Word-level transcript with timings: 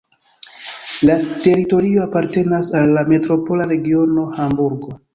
La 1.09 1.17
teritorio 1.43 2.03
apartenas 2.07 2.73
al 2.83 2.93
la 2.99 3.07
metropola 3.13 3.71
regiono 3.77 4.29
Hamburgo. 4.49 4.95